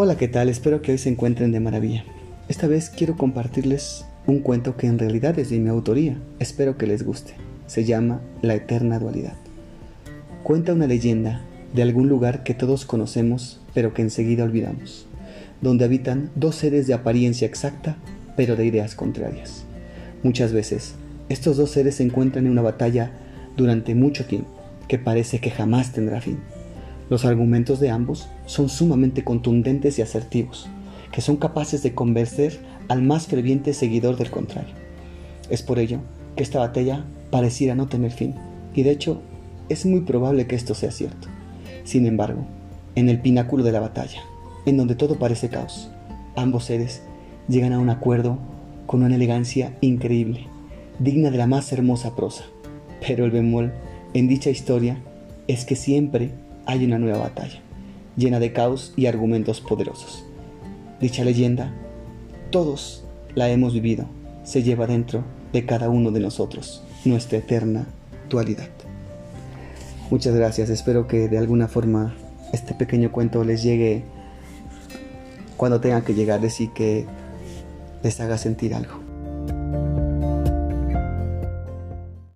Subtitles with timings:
[0.00, 0.48] Hola, ¿qué tal?
[0.48, 2.04] Espero que hoy se encuentren de maravilla.
[2.46, 6.16] Esta vez quiero compartirles un cuento que en realidad es de mi autoría.
[6.38, 7.32] Espero que les guste.
[7.66, 9.34] Se llama La Eterna Dualidad.
[10.44, 11.40] Cuenta una leyenda
[11.74, 15.08] de algún lugar que todos conocemos pero que enseguida olvidamos,
[15.62, 17.96] donde habitan dos seres de apariencia exacta
[18.36, 19.64] pero de ideas contrarias.
[20.22, 20.94] Muchas veces,
[21.28, 23.10] estos dos seres se encuentran en una batalla
[23.56, 26.38] durante mucho tiempo, que parece que jamás tendrá fin.
[27.10, 30.68] Los argumentos de ambos son sumamente contundentes y asertivos,
[31.10, 34.74] que son capaces de convencer al más ferviente seguidor del contrario.
[35.48, 36.00] Es por ello
[36.36, 38.34] que esta batalla pareciera no tener fin,
[38.74, 39.22] y de hecho
[39.68, 41.28] es muy probable que esto sea cierto.
[41.84, 42.46] Sin embargo,
[42.94, 44.20] en el pináculo de la batalla,
[44.66, 45.90] en donde todo parece caos,
[46.36, 47.02] ambos seres
[47.48, 48.38] llegan a un acuerdo
[48.86, 50.46] con una elegancia increíble,
[50.98, 52.44] digna de la más hermosa prosa.
[53.06, 53.72] Pero el bemol
[54.14, 54.98] en dicha historia
[55.46, 56.32] es que siempre
[56.68, 57.60] hay una nueva batalla,
[58.14, 60.26] llena de caos y argumentos poderosos.
[61.00, 61.72] Dicha leyenda,
[62.50, 64.04] todos la hemos vivido,
[64.44, 67.86] se lleva dentro de cada uno de nosotros, nuestra eterna
[68.28, 68.68] dualidad.
[70.10, 72.14] Muchas gracias, espero que de alguna forma
[72.52, 74.04] este pequeño cuento les llegue
[75.56, 77.06] cuando tenga que llegar, y que
[78.02, 79.07] les haga sentir algo.